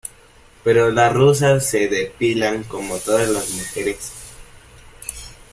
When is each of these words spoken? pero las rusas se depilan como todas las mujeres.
pero 0.63 0.89
las 0.89 1.13
rusas 1.13 1.63
se 1.63 1.87
depilan 1.87 2.63
como 2.63 2.97
todas 2.97 3.29
las 3.29 3.51
mujeres. 3.51 4.11